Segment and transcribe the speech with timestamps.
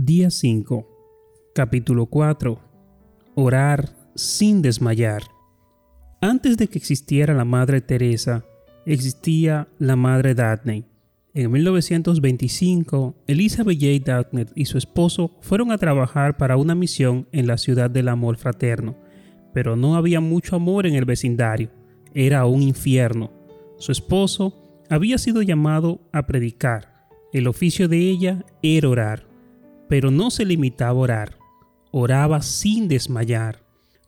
[0.00, 0.86] Día 5,
[1.56, 2.60] capítulo 4.
[3.34, 5.24] Orar sin desmayar.
[6.20, 8.44] Antes de que existiera la Madre Teresa,
[8.86, 10.84] existía la Madre Daphne.
[11.34, 14.04] En 1925, Elizabeth J.
[14.04, 18.36] Daphne y su esposo fueron a trabajar para una misión en la ciudad del amor
[18.36, 18.96] fraterno,
[19.52, 21.70] pero no había mucho amor en el vecindario,
[22.14, 23.32] era un infierno.
[23.78, 29.27] Su esposo había sido llamado a predicar, el oficio de ella era orar,
[29.88, 31.38] pero no se limitaba a orar,
[31.90, 33.64] oraba sin desmayar.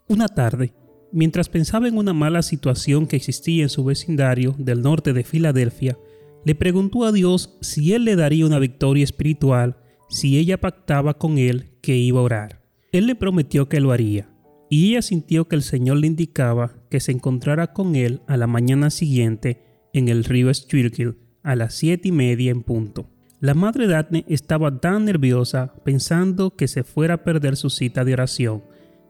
[0.09, 0.75] Una tarde,
[1.13, 5.99] mientras pensaba en una mala situación que existía en su vecindario del norte de Filadelfia,
[6.45, 9.77] le preguntó a Dios si él le daría una victoria espiritual
[10.09, 12.63] si ella pactaba con él que iba a orar.
[12.93, 14.29] Él le prometió que lo haría,
[14.69, 18.47] y ella sintió que el Señor le indicaba que se encontrara con él a la
[18.47, 19.63] mañana siguiente
[19.93, 23.09] en el río Schuylkill a las siete y media en punto.
[23.41, 28.13] La madre Daphne estaba tan nerviosa pensando que se fuera a perder su cita de
[28.13, 28.63] oración,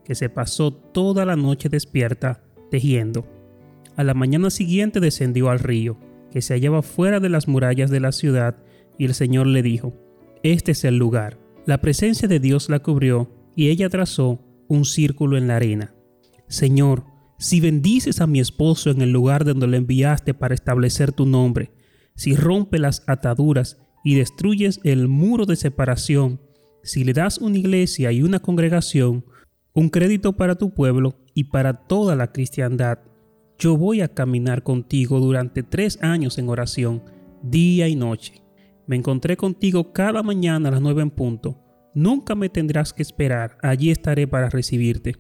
[0.05, 3.27] que se pasó toda la noche despierta tejiendo.
[3.97, 5.99] A la mañana siguiente descendió al río,
[6.31, 8.57] que se hallaba fuera de las murallas de la ciudad,
[8.97, 9.95] y el Señor le dijo,
[10.45, 11.37] Este es el lugar.
[11.67, 15.93] La presencia de Dios la cubrió, y ella trazó un círculo en la arena.
[16.47, 17.05] Señor,
[17.37, 21.73] si bendices a mi esposo en el lugar donde lo enviaste para establecer tu nombre,
[22.15, 26.41] si rompe las ataduras y destruyes el muro de separación,
[26.83, 29.25] si le das una iglesia y una congregación,
[29.75, 32.99] un crédito para tu pueblo y para toda la cristiandad,
[33.59, 37.03] yo voy a caminar contigo durante tres años en oración,
[37.43, 38.43] día y noche.
[38.87, 41.59] Me encontré contigo cada mañana a las nueve en punto.
[41.95, 45.17] Nunca me tendrás que esperar, allí estaré para recibirte.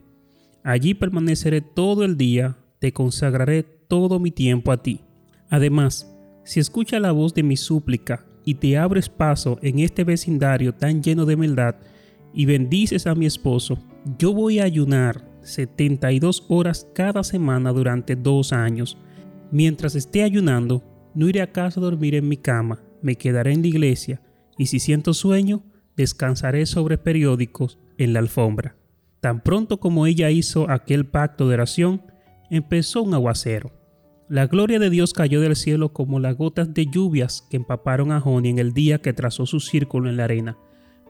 [0.65, 5.03] Allí permaneceré todo el día, te consagraré todo mi tiempo a ti.
[5.51, 6.11] Además,
[6.45, 11.05] si escucha la voz de mi súplica y te abres paso en este vecindario tan
[11.05, 11.77] lleno de maldad
[12.35, 13.79] y bendices a mi esposo,
[14.19, 18.99] yo voy a ayunar 72 horas cada semana durante dos años.
[19.53, 20.83] Mientras esté ayunando,
[21.15, 24.21] no iré a casa a dormir en mi cama, me quedaré en la iglesia
[24.59, 25.63] y si siento sueño,
[25.97, 28.75] descansaré sobre periódicos en la alfombra.
[29.21, 32.03] Tan pronto como ella hizo aquel pacto de oración,
[32.51, 33.71] empezó un aguacero.
[34.31, 38.21] La gloria de Dios cayó del cielo como las gotas de lluvias que empaparon a
[38.21, 40.57] Joni en el día que trazó su círculo en la arena.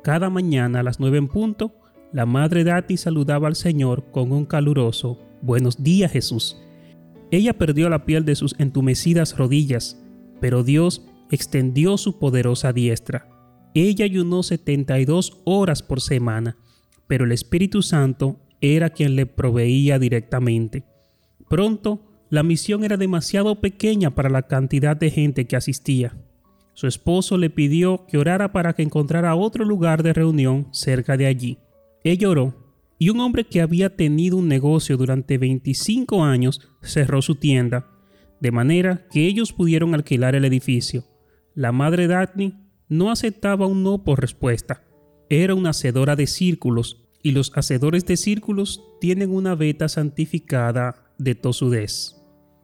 [0.03, 1.75] Cada mañana a las nueve en punto,
[2.14, 6.62] la madre Dati saludaba al Señor con un caluroso Buenos días Jesús.
[7.30, 10.03] Ella perdió la piel de sus entumecidas rodillas,
[10.41, 13.28] pero Dios extendió su poderosa diestra.
[13.75, 16.56] Ella ayunó 72 horas por semana,
[17.06, 20.84] pero el Espíritu Santo era quien le proveía directamente.
[21.50, 26.16] Pronto, la misión era demasiado pequeña para la cantidad de gente que asistía.
[26.74, 31.26] Su esposo le pidió que orara para que encontrara otro lugar de reunión cerca de
[31.26, 31.58] allí.
[32.04, 32.54] Ella oró,
[32.98, 37.88] y un hombre que había tenido un negocio durante 25 años cerró su tienda,
[38.41, 41.04] de manera que ellos pudieron alquilar el edificio.
[41.54, 42.54] La madre Daphne
[42.88, 44.84] no aceptaba un no por respuesta.
[45.28, 51.34] Era una hacedora de círculos, y los hacedores de círculos tienen una beta santificada de
[51.34, 52.19] tosudez.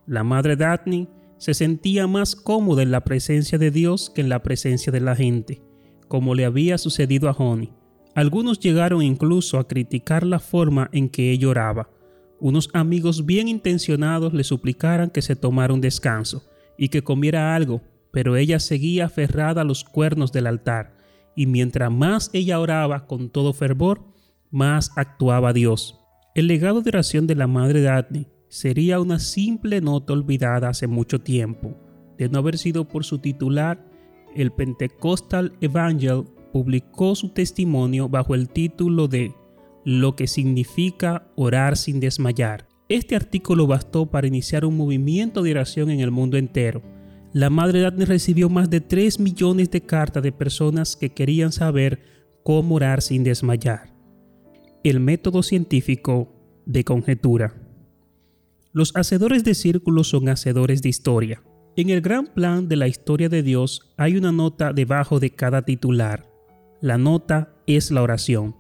[0.07, 1.09] La madre Daphne
[1.39, 5.17] se sentía más cómoda en la presencia de Dios que en la presencia de la
[5.17, 5.63] gente,
[6.07, 7.73] como le había sucedido a Honey.
[8.15, 11.91] Algunos llegaron incluso a criticar la forma en que ella oraba.
[12.39, 16.45] Unos amigos bien intencionados le suplicaran que se tomara un descanso
[16.79, 20.97] y que comiera algo, pero ella seguía aferrada a los cuernos del altar,
[21.35, 24.05] y mientras más ella oraba con todo fervor,
[24.51, 25.99] más actuaba Dios.
[26.35, 31.21] El legado de oración de la madre Daphne sería una simple nota olvidada hace mucho
[31.21, 31.77] tiempo,
[32.19, 33.85] de no haber sido por su titular,
[34.35, 39.35] el Pentecostal Evangel publicó su testimonio bajo el título de
[39.85, 42.67] Lo que significa orar sin desmayar.
[42.89, 46.83] Este artículo bastó para iniciar un movimiento de oración en el mundo entero.
[47.33, 52.01] La Madre Daphne recibió más de 3 millones de cartas de personas que querían saber
[52.43, 53.93] cómo orar sin desmayar.
[54.85, 56.33] El método científico
[56.65, 57.66] de conjetura.
[58.77, 61.43] Los hacedores de círculos son hacedores de historia.
[61.79, 65.63] En el gran plan de la historia de Dios hay una nota debajo de cada
[65.63, 66.31] titular.
[66.83, 68.55] La nota es la oración.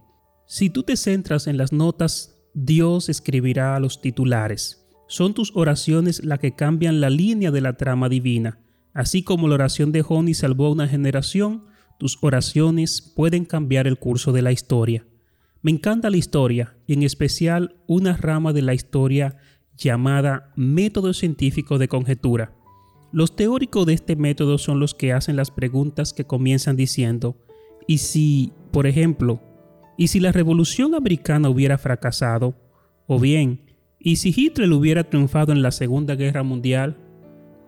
[0.46, 4.88] Si tú te centras en las notas, Dios escribirá a los titulares.
[5.06, 8.58] Son tus oraciones las que cambian la línea de la trama divina.
[8.94, 11.66] Así como la oración de Joni salvó a una generación,
[11.98, 15.04] tus oraciones pueden cambiar el curso de la historia.
[15.60, 19.36] Me encanta la historia, y en especial una rama de la historia
[19.76, 22.54] llamada método científico de conjetura.
[23.12, 27.36] Los teóricos de este método son los que hacen las preguntas que comienzan diciendo,
[27.86, 29.40] ¿y si Por ejemplo,
[29.96, 32.54] ¿y si la revolución americana hubiera fracasado?
[33.06, 36.98] O bien, ¿y si Hitler hubiera triunfado en la Segunda Guerra Mundial?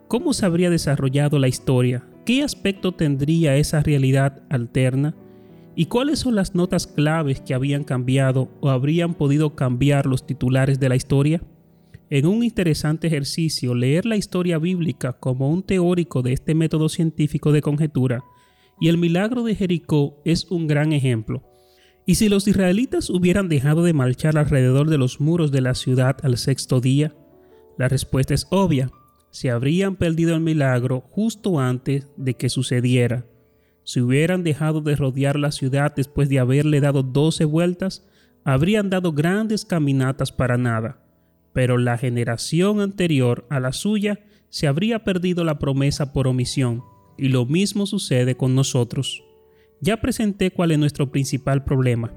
[0.07, 2.07] ¿Cómo se habría desarrollado la historia?
[2.27, 5.15] ¿Qué aspecto tendría esa realidad alterna?
[5.75, 10.79] ¿Y cuáles son las notas claves que habían cambiado o habrían podido cambiar los titulares
[10.81, 11.41] de la historia?
[12.11, 17.53] En un interesante ejercicio, leer la historia bíblica como un teórico de este método científico
[17.53, 18.25] de conjetura,
[18.81, 21.43] y el milagro de Jericó es un gran ejemplo.
[22.07, 26.17] ¿Y si los israelitas hubieran dejado de marchar alrededor de los muros de la ciudad
[26.23, 27.15] al sexto día?
[27.77, 28.91] La respuesta es obvia
[29.31, 33.27] se habrían perdido el milagro justo antes de que sucediera.
[33.85, 38.07] Si hubieran dejado de rodear la ciudad después de haberle dado doce vueltas,
[38.45, 41.03] habrían dado grandes caminatas para nada.
[41.53, 46.83] Pero la generación anterior a la suya se habría perdido la promesa por omisión,
[47.17, 49.25] y lo mismo sucede con nosotros.
[49.81, 52.13] Ya presenté cuál es nuestro principal problema.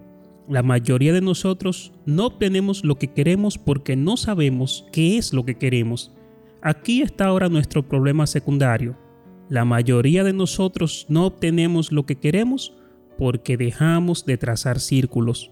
[0.48, 5.46] La mayoría de nosotros no obtenemos lo que queremos porque no sabemos qué es lo
[5.46, 6.12] que queremos
[6.64, 8.96] Aquí está ahora nuestro problema secundario.
[9.50, 12.78] La mayoría de nosotros no obtenemos lo que queremos
[13.18, 15.52] porque dejamos de trazar círculos.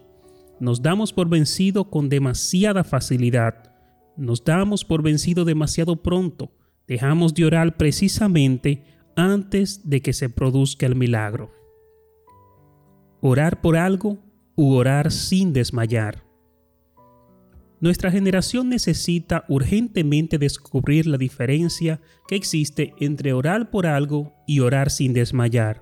[0.60, 3.69] Nos damos por vencido con demasiada facilidad.
[4.17, 6.51] Nos damos por vencido demasiado pronto.
[6.88, 8.83] Dejamos de orar precisamente
[9.15, 11.51] antes de que se produzca el milagro.
[13.21, 14.17] Orar por algo
[14.56, 16.23] u orar sin desmayar.
[17.81, 24.89] Nuestra generación necesita urgentemente descubrir la diferencia que existe entre orar por algo y orar
[24.89, 25.81] sin desmayar.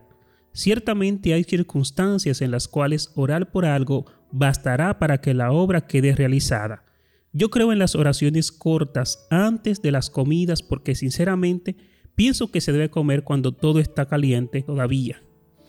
[0.53, 6.15] Ciertamente hay circunstancias en las cuales orar por algo bastará para que la obra quede
[6.15, 6.83] realizada.
[7.33, 11.75] Yo creo en las oraciones cortas antes de las comidas porque sinceramente
[12.15, 15.21] pienso que se debe comer cuando todo está caliente todavía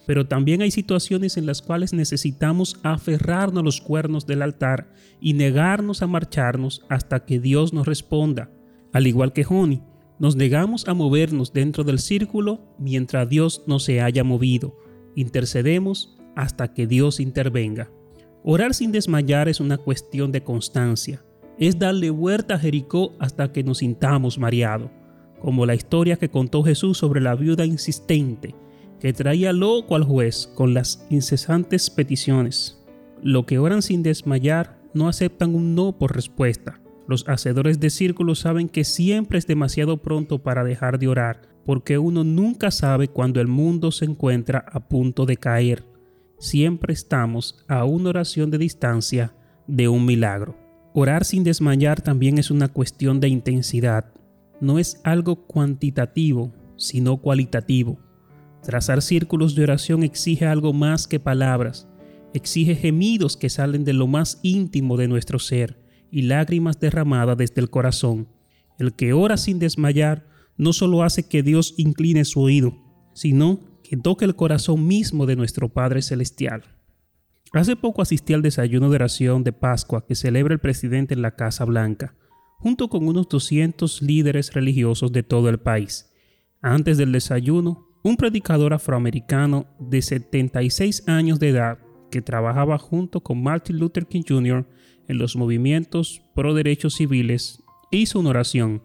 [0.09, 4.91] pero también hay situaciones en las cuales necesitamos aferrarnos a los cuernos del altar
[5.21, 8.49] y negarnos a marcharnos hasta que Dios nos responda.
[8.91, 9.83] Al igual que Joni,
[10.17, 14.75] nos negamos a movernos dentro del círculo mientras Dios no se haya movido.
[15.15, 17.91] Intercedemos hasta que Dios intervenga.
[18.43, 21.23] Orar sin desmayar es una cuestión de constancia.
[21.59, 24.89] Es darle vuelta a Jericó hasta que nos sintamos mareados,
[25.41, 28.55] como la historia que contó Jesús sobre la viuda insistente
[28.99, 32.83] que traía loco al juez con las incesantes peticiones.
[33.21, 36.81] Lo que oran sin desmayar no aceptan un no por respuesta.
[37.07, 41.97] Los hacedores de círculos saben que siempre es demasiado pronto para dejar de orar, porque
[41.97, 45.85] uno nunca sabe cuando el mundo se encuentra a punto de caer.
[46.37, 49.33] Siempre estamos a una oración de distancia
[49.67, 50.55] de un milagro.
[50.93, 54.11] Orar sin desmayar también es una cuestión de intensidad.
[54.59, 57.99] No es algo cuantitativo, sino cualitativo.
[58.63, 61.87] Trazar círculos de oración exige algo más que palabras,
[62.33, 65.79] exige gemidos que salen de lo más íntimo de nuestro ser
[66.11, 68.27] y lágrimas derramadas desde el corazón.
[68.77, 70.27] El que ora sin desmayar
[70.57, 72.75] no solo hace que Dios incline su oído,
[73.13, 76.63] sino que toque el corazón mismo de nuestro Padre Celestial.
[77.53, 81.35] Hace poco asistí al desayuno de oración de Pascua que celebra el presidente en la
[81.35, 82.15] Casa Blanca,
[82.59, 86.11] junto con unos 200 líderes religiosos de todo el país.
[86.61, 91.79] Antes del desayuno, un predicador afroamericano de 76 años de edad
[92.11, 94.67] que trabajaba junto con Martin Luther King Jr.
[95.07, 98.83] en los movimientos pro derechos civiles, hizo una oración.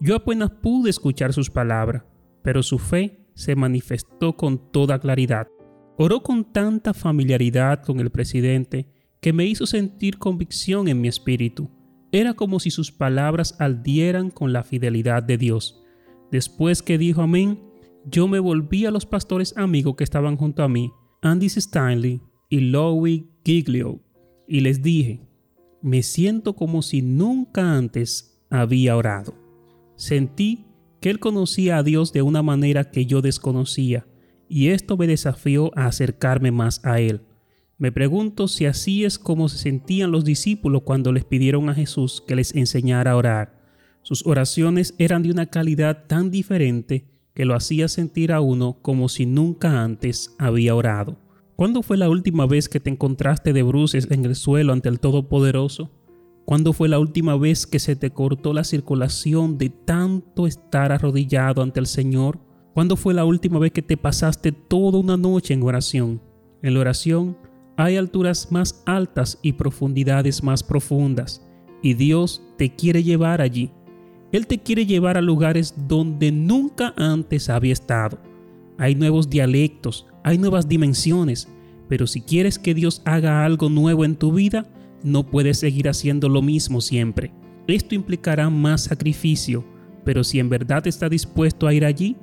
[0.00, 2.04] Yo apenas pude escuchar sus palabras,
[2.42, 5.48] pero su fe se manifestó con toda claridad.
[5.96, 8.86] Oró con tanta familiaridad con el presidente
[9.20, 11.70] que me hizo sentir convicción en mi espíritu.
[12.10, 15.82] Era como si sus palabras aldieran con la fidelidad de Dios.
[16.30, 17.60] Después que dijo amén,
[18.04, 20.90] yo me volví a los pastores amigos que estaban junto a mí,
[21.22, 24.00] Andy Stanley y Louis Giglio,
[24.48, 25.20] y les dije,
[25.82, 29.34] me siento como si nunca antes había orado.
[29.96, 30.66] Sentí
[31.00, 34.06] que él conocía a Dios de una manera que yo desconocía,
[34.52, 37.22] y esto me desafió a acercarme más a él.
[37.78, 42.22] Me pregunto si así es como se sentían los discípulos cuando les pidieron a Jesús
[42.28, 43.62] que les enseñara a orar.
[44.02, 49.08] Sus oraciones eran de una calidad tan diferente que lo hacía sentir a uno como
[49.08, 51.16] si nunca antes había orado.
[51.56, 55.00] ¿Cuándo fue la última vez que te encontraste de bruces en el suelo ante el
[55.00, 55.90] Todopoderoso?
[56.44, 61.62] ¿Cuándo fue la última vez que se te cortó la circulación de tanto estar arrodillado
[61.62, 62.51] ante el Señor?
[62.74, 66.22] ¿Cuándo fue la última vez que te pasaste toda una noche en oración?
[66.62, 67.36] En la oración
[67.76, 71.46] hay alturas más altas y profundidades más profundas,
[71.82, 73.70] y Dios te quiere llevar allí.
[74.30, 78.18] Él te quiere llevar a lugares donde nunca antes había estado.
[78.78, 81.48] Hay nuevos dialectos, hay nuevas dimensiones,
[81.88, 84.66] Pero si quieres que Dios haga algo nuevo en tu vida,
[85.02, 87.34] no puedes seguir haciendo lo mismo siempre.
[87.66, 89.62] Esto implicará más sacrificio,
[90.02, 92.16] pero si en verdad está dispuesto a ir allí,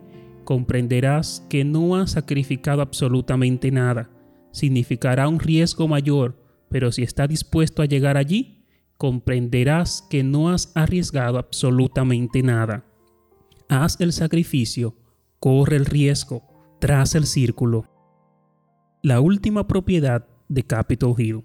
[0.49, 4.09] comprenderás que no has sacrificado absolutamente nada.
[4.51, 8.65] Significará un riesgo mayor, pero si está dispuesto a llegar allí,
[8.97, 12.83] comprenderás que no has arriesgado absolutamente nada.
[13.69, 14.95] Haz el sacrificio,
[15.39, 16.41] corre el riesgo,
[16.79, 17.85] traza el círculo.
[19.03, 21.43] La última propiedad de Capitol Hill.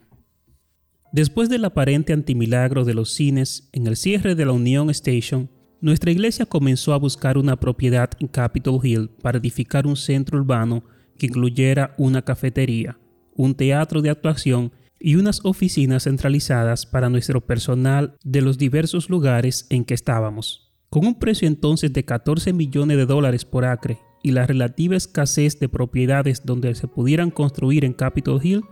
[1.13, 5.51] Después del aparente antimilagro de los cines en el cierre de la Union Station,
[5.85, 10.83] nuestra iglesia comenzó a buscar una propiedad en Capitol Hill para edificar un centro urbano
[11.19, 12.97] que incluyera una cafetería,
[13.35, 19.67] un teatro de actuación y unas oficinas centralizadas para nuestro personal de los diversos lugares
[19.69, 20.73] en que estábamos.
[20.89, 25.61] Con un precio entonces de 14 millones de dólares por acre y la relativa escasez
[25.61, 28.63] de propiedades donde se pudieran construir en Capitol Hill,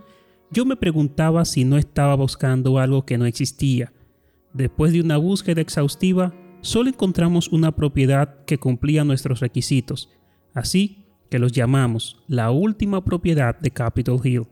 [0.50, 3.92] yo me preguntaba si no estaba buscando algo que no existía.
[4.54, 10.08] Después de una búsqueda exhaustiva, solo encontramos una propiedad que cumplía nuestros requisitos,
[10.54, 14.46] así que los llamamos la última propiedad de Capitol Hill.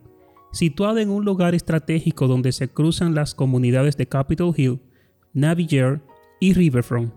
[0.52, 4.80] Situada en un lugar estratégico donde se cruzan las comunidades de Capitol Hill,
[5.32, 6.00] Navier
[6.40, 7.12] y Riverfront.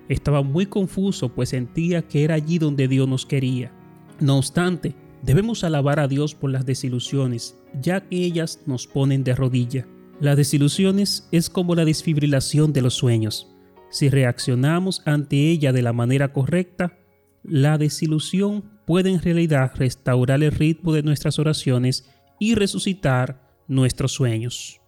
[0.10, 3.72] estaba muy confuso pues sentía que era allí donde Dios nos quería.
[4.20, 9.36] No obstante, debemos alabar a Dios por las desilusiones, ya que ellas nos ponen de
[9.36, 9.88] rodilla.
[10.20, 13.50] Las desilusiones es como la desfibrilación de los sueños.
[13.89, 16.98] Si reaccionamos ante ella de la manera correcta,
[17.44, 24.82] la desilusión puede en realidad restaurar el ritmo de nuestras oraciones y resucitar nuestros sueños.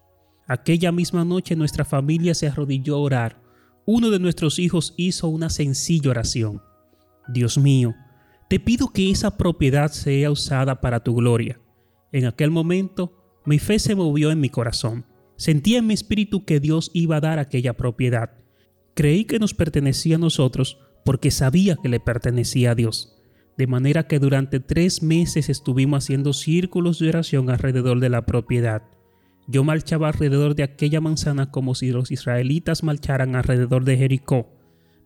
[0.46, 3.46] Aquella misma noche nuestra familia se arrodilló a orar
[3.88, 6.60] uno de nuestros hijos hizo una sencilla oración.
[7.28, 7.94] Dios mío,
[8.50, 11.60] te pido que esa propiedad sea usada para tu gloria.
[12.10, 15.06] En aquel momento, mi fe se movió en mi corazón.
[15.36, 18.32] Sentí en mi espíritu que Dios iba a dar aquella propiedad.
[18.94, 23.15] Creí que nos pertenecía a nosotros porque sabía que le pertenecía a Dios.
[23.56, 28.82] De manera que durante tres meses estuvimos haciendo círculos de oración alrededor de la propiedad.
[29.46, 34.48] Yo marchaba alrededor de aquella manzana como si los israelitas marcharan alrededor de Jericó.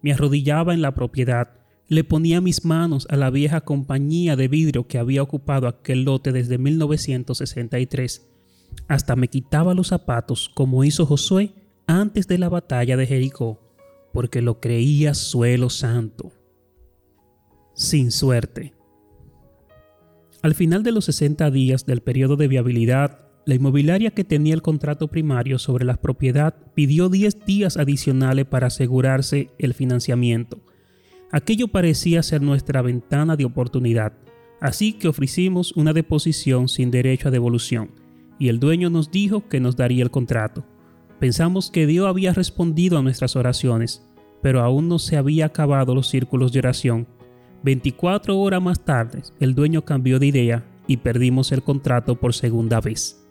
[0.03, 4.87] Me arrodillaba en la propiedad, le ponía mis manos a la vieja compañía de vidrio
[4.87, 8.27] que había ocupado aquel lote desde 1963.
[8.89, 11.53] Hasta me quitaba los zapatos como hizo Josué
[11.87, 13.61] antes de la batalla de Jericó,
[14.13, 16.33] porque lo creía suelo santo.
[17.81, 18.75] Sin suerte.
[20.43, 24.61] Al final de los 60 días del periodo de viabilidad, la inmobiliaria que tenía el
[24.61, 30.61] contrato primario sobre la propiedad pidió 10 días adicionales para asegurarse el financiamiento.
[31.33, 34.13] Aquello parecía ser nuestra ventana de oportunidad,
[34.61, 37.93] así que ofrecimos una deposición sin derecho a devolución,
[38.39, 40.67] y el dueño nos dijo que nos daría el contrato.
[41.19, 44.07] Pensamos que Dios había respondido a nuestras oraciones,
[44.43, 47.07] pero aún no se había acabado los círculos de oración.
[47.63, 52.81] 24 horas más tarde, el dueño cambió de idea y perdimos el contrato por segunda
[52.81, 53.25] vez.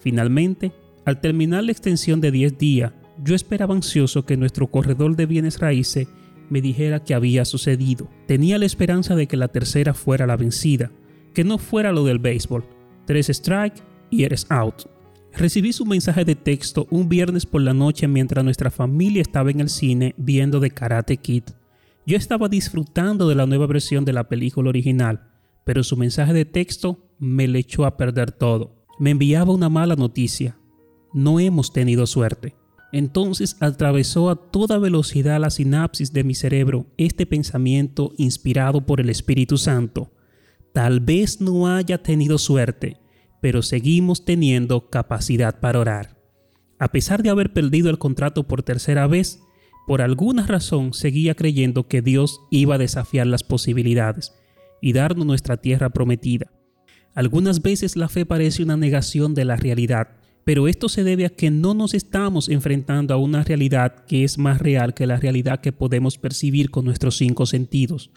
[0.00, 0.72] Finalmente,
[1.04, 2.92] al terminar la extensión de 10 días,
[3.24, 6.08] yo esperaba ansioso que nuestro corredor de bienes raíces
[6.50, 8.08] me dijera que había sucedido.
[8.26, 10.90] Tenía la esperanza de que la tercera fuera la vencida,
[11.34, 12.64] que no fuera lo del béisbol.
[13.06, 14.84] Tres strike y eres out.
[15.34, 19.60] Recibí su mensaje de texto un viernes por la noche mientras nuestra familia estaba en
[19.60, 21.44] el cine viendo The Karate Kid.
[22.08, 25.28] Yo estaba disfrutando de la nueva versión de la película original,
[25.64, 28.86] pero su mensaje de texto me le echó a perder todo.
[28.98, 30.56] Me enviaba una mala noticia.
[31.12, 32.56] No hemos tenido suerte.
[32.92, 39.10] Entonces atravesó a toda velocidad la sinapsis de mi cerebro este pensamiento inspirado por el
[39.10, 40.10] Espíritu Santo.
[40.72, 43.02] Tal vez no haya tenido suerte,
[43.42, 46.18] pero seguimos teniendo capacidad para orar.
[46.78, 49.42] A pesar de haber perdido el contrato por tercera vez,
[49.88, 54.34] por alguna razón seguía creyendo que Dios iba a desafiar las posibilidades
[54.82, 56.52] y darnos nuestra tierra prometida.
[57.14, 60.08] Algunas veces la fe parece una negación de la realidad,
[60.44, 64.36] pero esto se debe a que no nos estamos enfrentando a una realidad que es
[64.36, 68.10] más real que la realidad que podemos percibir con nuestros cinco sentidos.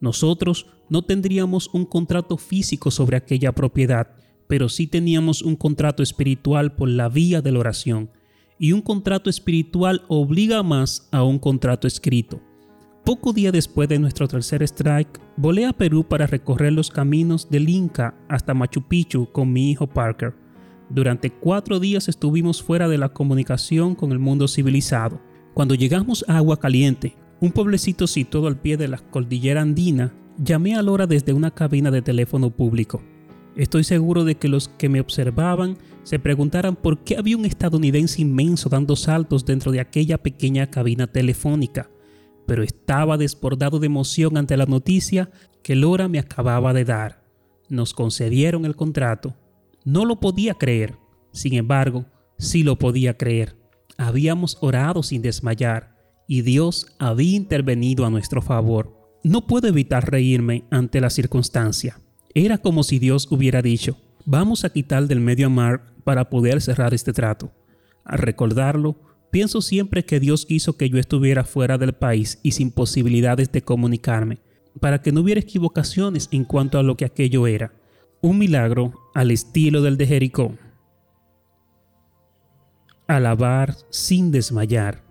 [0.00, 4.08] Nosotros no tendríamos un contrato físico sobre aquella propiedad,
[4.46, 8.10] pero sí teníamos un contrato espiritual por la vía de la oración.
[8.58, 12.40] Y un contrato espiritual obliga más a un contrato escrito.
[13.04, 17.68] Poco día después de nuestro tercer strike, volé a Perú para recorrer los caminos del
[17.68, 20.34] Inca hasta Machu Picchu con mi hijo Parker.
[20.88, 25.20] Durante cuatro días estuvimos fuera de la comunicación con el mundo civilizado.
[25.52, 30.74] Cuando llegamos a Agua Caliente, un pueblecito situado al pie de la cordillera andina, llamé
[30.74, 33.02] a Lora desde una cabina de teléfono público.
[33.56, 38.20] Estoy seguro de que los que me observaban se preguntaran por qué había un estadounidense
[38.20, 41.88] inmenso dando saltos dentro de aquella pequeña cabina telefónica,
[42.46, 45.30] pero estaba desbordado de emoción ante la noticia
[45.62, 47.24] que Lora me acababa de dar.
[47.68, 49.36] Nos concedieron el contrato.
[49.84, 50.96] No lo podía creer.
[51.32, 52.06] Sin embargo,
[52.38, 53.56] sí lo podía creer.
[53.96, 55.96] Habíamos orado sin desmayar
[56.26, 59.18] y Dios había intervenido a nuestro favor.
[59.22, 61.98] No puedo evitar reírme ante la circunstancia.
[62.34, 66.92] Era como si Dios hubiera dicho, vamos a quitar del medio mar para poder cerrar
[66.92, 67.52] este trato.
[68.04, 68.96] Al recordarlo,
[69.30, 73.62] pienso siempre que Dios quiso que yo estuviera fuera del país y sin posibilidades de
[73.62, 74.38] comunicarme,
[74.80, 77.72] para que no hubiera equivocaciones en cuanto a lo que aquello era.
[78.20, 80.56] Un milagro al estilo del de Jericó.
[83.06, 85.04] Alabar sin desmayar.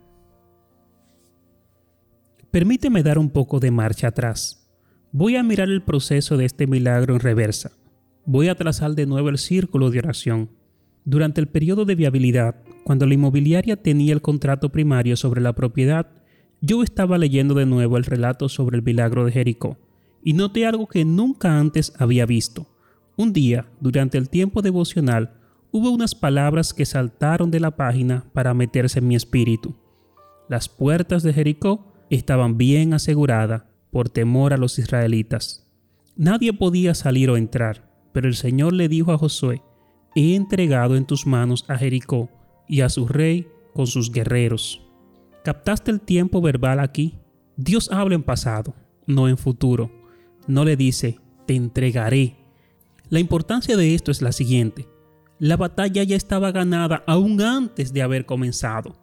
[2.51, 4.62] Permíteme dar un poco de marcha atrás.
[5.15, 7.71] Voy a mirar el proceso de este milagro en reversa.
[8.25, 10.49] Voy a trazar de nuevo el círculo de oración.
[11.05, 16.07] Durante el periodo de viabilidad, cuando la inmobiliaria tenía el contrato primario sobre la propiedad,
[16.61, 19.77] yo estaba leyendo de nuevo el relato sobre el milagro de Jericó
[20.23, 22.65] y noté algo que nunca antes había visto.
[23.15, 25.35] Un día, durante el tiempo devocional,
[25.69, 29.75] hubo unas palabras que saltaron de la página para meterse en mi espíritu.
[30.49, 35.71] Las puertas de Jericó estaban bien aseguradas por temor a los israelitas.
[36.17, 39.61] Nadie podía salir o entrar, pero el Señor le dijo a Josué,
[40.15, 42.29] he entregado en tus manos a Jericó
[42.67, 44.81] y a su rey con sus guerreros.
[45.43, 47.19] ¿Captaste el tiempo verbal aquí?
[47.55, 48.73] Dios habla en pasado,
[49.05, 49.91] no en futuro.
[50.47, 52.35] No le dice, te entregaré.
[53.09, 54.87] La importancia de esto es la siguiente.
[55.37, 58.95] La batalla ya estaba ganada aún antes de haber comenzado.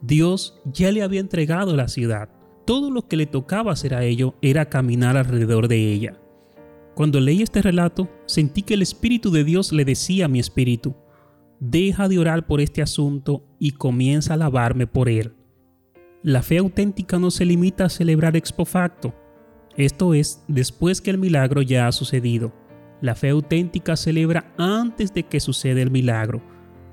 [0.00, 2.37] Dios ya le había entregado la ciudad
[2.68, 6.20] todo lo que le tocaba hacer a ello era caminar alrededor de ella.
[6.94, 10.94] Cuando leí este relato, sentí que el Espíritu de Dios le decía a mi espíritu,
[11.60, 15.32] deja de orar por este asunto y comienza a alabarme por él.
[16.22, 19.14] La fe auténtica no se limita a celebrar ex facto,
[19.78, 22.52] esto es, después que el milagro ya ha sucedido.
[23.00, 26.42] La fe auténtica celebra antes de que suceda el milagro,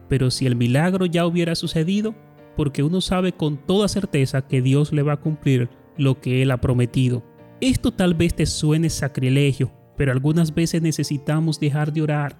[0.07, 2.15] pero si el milagro ya hubiera sucedido,
[2.55, 6.51] porque uno sabe con toda certeza que Dios le va a cumplir lo que Él
[6.51, 7.23] ha prometido.
[7.61, 12.39] Esto tal vez te suene sacrilegio, pero algunas veces necesitamos dejar de orar.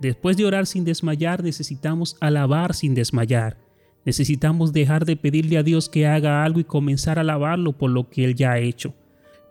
[0.00, 3.58] Después de orar sin desmayar, necesitamos alabar sin desmayar.
[4.04, 8.08] Necesitamos dejar de pedirle a Dios que haga algo y comenzar a alabarlo por lo
[8.08, 8.94] que Él ya ha hecho.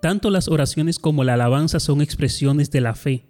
[0.02, 3.26] Tanto las oraciones como la alabanza son expresiones de la fe,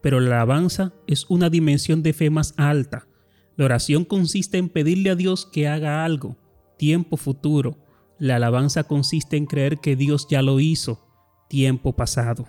[0.00, 3.06] pero la alabanza es una dimensión de fe más alta.
[3.60, 6.38] La oración consiste en pedirle a Dios que haga algo,
[6.78, 7.76] tiempo futuro.
[8.18, 11.06] La alabanza consiste en creer que Dios ya lo hizo,
[11.46, 12.48] tiempo pasado.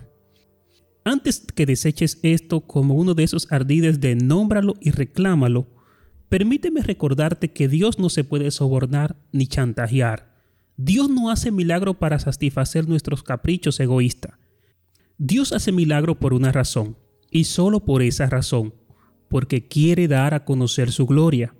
[1.04, 5.66] Antes que deseches esto como uno de esos ardides de nómbralo y reclámalo,
[6.30, 10.42] permíteme recordarte que Dios no se puede sobornar ni chantajear.
[10.78, 14.38] Dios no hace milagro para satisfacer nuestros caprichos egoístas.
[15.18, 16.96] Dios hace milagro por una razón,
[17.30, 18.72] y solo por esa razón
[19.32, 21.54] porque quiere dar a conocer su gloria.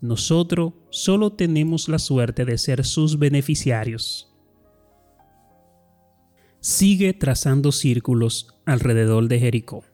[0.00, 4.34] Nosotros solo tenemos la suerte de ser sus beneficiarios.
[6.58, 9.84] Sigue trazando círculos alrededor de Jericó.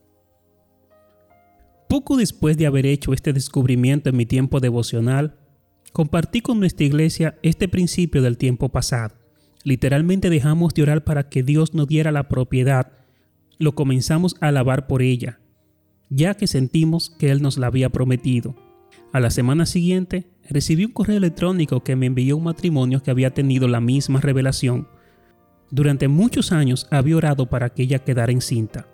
[1.87, 5.37] Poco después de haber hecho este descubrimiento en mi tiempo devocional,
[5.93, 9.17] compartí con nuestra iglesia este principio del tiempo pasado.
[9.65, 12.91] Literalmente dejamos de orar para que Dios nos diera la propiedad,
[13.59, 15.41] lo comenzamos a alabar por ella,
[16.11, 18.55] ya que sentimos que Él nos la había prometido.
[19.13, 23.33] A la semana siguiente, recibí un correo electrónico que me envió un matrimonio que había
[23.33, 24.89] tenido la misma revelación.
[25.71, 28.89] Durante muchos años había orado para que ella quedara encinta.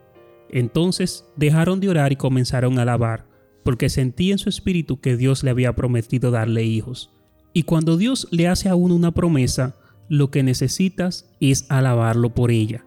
[0.51, 3.27] Entonces dejaron de orar y comenzaron a alabar,
[3.65, 7.11] porque sentí en su espíritu que Dios le había prometido darle hijos.
[7.53, 9.77] Y cuando Dios le hace a uno una promesa,
[10.09, 12.85] lo que necesitas es alabarlo por ella.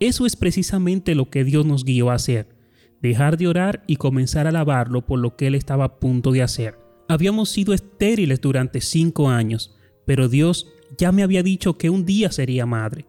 [0.00, 2.48] Eso es precisamente lo que Dios nos guió a hacer,
[3.08, 6.42] dejar de orar y comenzar a alabarlo por lo que Él estaba a punto de
[6.42, 6.78] hacer.
[7.06, 12.32] Habíamos sido estériles durante cinco años, pero Dios ya me había dicho que un día
[12.32, 13.06] sería madre.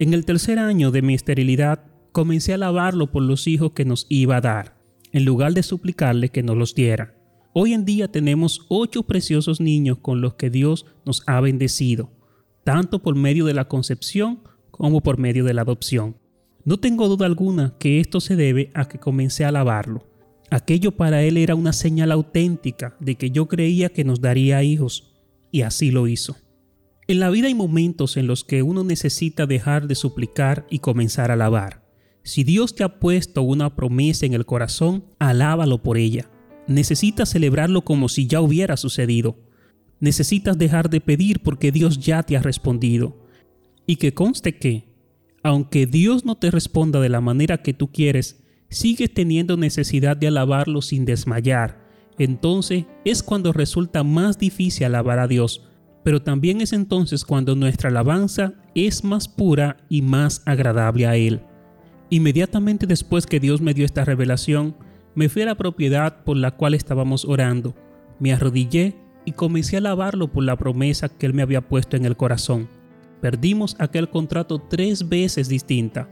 [0.00, 4.06] En el tercer año de mi esterilidad, comencé a alabarlo por los hijos que nos
[4.08, 4.76] iba a dar,
[5.12, 7.14] en lugar de suplicarle que nos los diera.
[7.52, 12.10] Hoy en día tenemos ocho preciosos niños con los que Dios nos ha bendecido,
[12.64, 14.40] tanto por medio de la concepción
[14.72, 16.16] como por medio de la adopción.
[16.66, 20.04] No tengo duda alguna que esto se debe a que comencé a alabarlo.
[20.50, 25.14] Aquello para él era una señal auténtica de que yo creía que nos daría hijos,
[25.52, 26.36] y así lo hizo.
[27.06, 31.30] En la vida hay momentos en los que uno necesita dejar de suplicar y comenzar
[31.30, 31.86] a alabar.
[32.24, 36.28] Si Dios te ha puesto una promesa en el corazón, alábalo por ella.
[36.66, 39.38] Necesitas celebrarlo como si ya hubiera sucedido.
[40.00, 43.24] Necesitas dejar de pedir porque Dios ya te ha respondido.
[43.86, 44.95] Y que conste que,
[45.46, 50.26] aunque Dios no te responda de la manera que tú quieres, sigues teniendo necesidad de
[50.26, 51.86] alabarlo sin desmayar.
[52.18, 55.62] Entonces es cuando resulta más difícil alabar a Dios,
[56.02, 61.40] pero también es entonces cuando nuestra alabanza es más pura y más agradable a Él.
[62.10, 64.74] Inmediatamente después que Dios me dio esta revelación,
[65.14, 67.76] me fui a la propiedad por la cual estábamos orando,
[68.18, 72.04] me arrodillé y comencé a alabarlo por la promesa que Él me había puesto en
[72.04, 72.68] el corazón.
[73.26, 76.08] Perdimos aquel contrato tres veces distinta,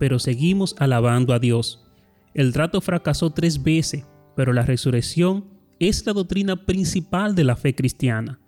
[0.00, 1.86] pero seguimos alabando a Dios.
[2.34, 5.44] El trato fracasó tres veces, pero la resurrección
[5.78, 8.40] es la doctrina principal de la fe cristiana.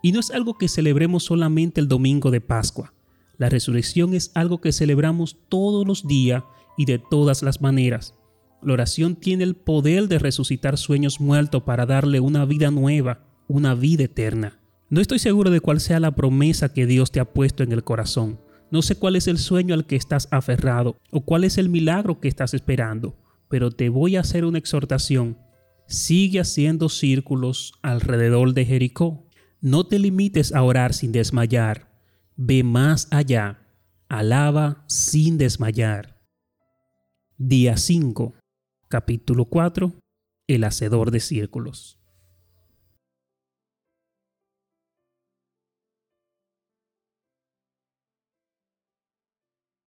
[0.00, 2.94] Y no es algo que celebremos solamente el domingo de Pascua.
[3.36, 6.44] La resurrección es algo que celebramos todos los días
[6.78, 8.14] y de todas las maneras.
[8.62, 13.74] La oración tiene el poder de resucitar sueños muertos para darle una vida nueva, una
[13.74, 14.62] vida eterna.
[14.88, 17.82] No estoy seguro de cuál sea la promesa que Dios te ha puesto en el
[17.82, 18.40] corazón.
[18.70, 22.20] No sé cuál es el sueño al que estás aferrado o cuál es el milagro
[22.20, 23.16] que estás esperando,
[23.48, 25.38] pero te voy a hacer una exhortación.
[25.88, 29.28] Sigue haciendo círculos alrededor de Jericó.
[29.60, 31.92] No te limites a orar sin desmayar.
[32.36, 33.58] Ve más allá.
[34.08, 36.20] Alaba sin desmayar.
[37.38, 38.34] Día 5.
[38.88, 39.94] Capítulo 4.
[40.46, 41.98] El hacedor de círculos.